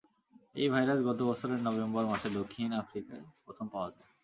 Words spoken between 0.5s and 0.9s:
এই